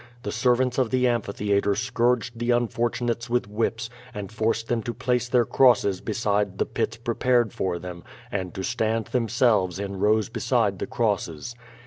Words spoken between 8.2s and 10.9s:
and to stand themselves in rows beside the